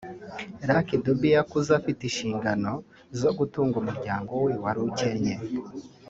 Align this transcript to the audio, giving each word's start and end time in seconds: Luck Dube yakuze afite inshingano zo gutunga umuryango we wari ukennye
Luck 0.67 0.87
Dube 1.03 1.29
yakuze 1.37 1.69
afite 1.79 2.01
inshingano 2.05 2.71
zo 3.19 3.29
gutunga 3.37 3.75
umuryango 3.81 4.31
we 4.43 4.53
wari 4.63 4.79
ukennye 4.89 5.35